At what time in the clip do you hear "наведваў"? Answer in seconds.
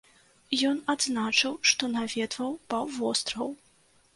1.97-2.51